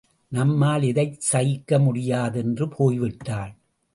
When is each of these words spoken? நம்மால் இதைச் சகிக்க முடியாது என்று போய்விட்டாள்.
நம்மால் 0.27 0.83
இதைச் 0.83 1.21
சகிக்க 1.21 1.79
முடியாது 1.79 2.39
என்று 2.39 2.65
போய்விட்டாள். 2.79 3.53